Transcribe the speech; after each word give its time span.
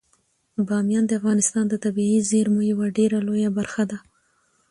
بامیان 0.67 1.03
د 1.07 1.11
افغانستان 1.19 1.65
د 1.69 1.75
طبیعي 1.85 2.19
زیرمو 2.29 2.61
یوه 2.71 2.85
ډیره 2.97 3.17
لویه 3.27 3.49
برخه 3.57 3.83
ده. 3.91 3.97